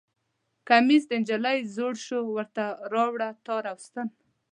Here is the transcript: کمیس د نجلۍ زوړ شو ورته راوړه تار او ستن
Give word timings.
کمیس 0.67 1.03
د 1.07 1.11
نجلۍ 1.21 1.59
زوړ 1.75 1.93
شو 2.05 2.19
ورته 2.35 2.65
راوړه 2.93 3.29
تار 3.45 3.63
او 3.71 3.77
ستن 3.85 4.07